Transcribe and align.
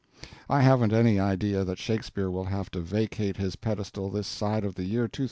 I 0.49 0.61
haven't 0.61 0.93
any 0.93 1.19
idea 1.19 1.63
that 1.63 1.77
Shakespeare 1.77 2.31
will 2.31 2.45
have 2.45 2.71
to 2.71 2.79
vacate 2.81 3.37
his 3.37 3.55
pedestal 3.55 4.09
this 4.09 4.25
side 4.25 4.63
of 4.65 4.73
the 4.73 4.83
year 4.83 5.03
2209. 5.07 5.19